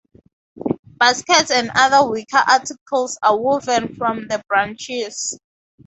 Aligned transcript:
Baskets 0.97 1.51
and 1.51 1.69
other 1.75 2.09
wicker 2.09 2.37
articles 2.49 3.19
are 3.21 3.37
woven 3.37 3.93
from 3.93 4.27
the 4.27 4.43
branches. 4.49 5.37